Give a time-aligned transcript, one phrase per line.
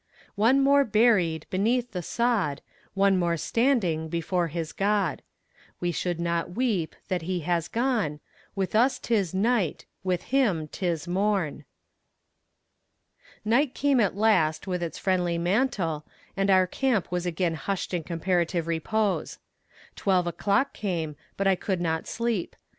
[0.33, 2.63] One more buried Beneath the sod,
[2.95, 5.21] One more standing Before his God.
[5.79, 8.19] We should not weep That he has gone;
[8.55, 11.65] With us 'tis night, With him 'tis morn.
[13.45, 16.03] Night came at last with its friendly mantle,
[16.35, 19.37] and our camp was again hushed in comparative repose.
[19.95, 22.55] Twelve o'clock came, but I could not sleep.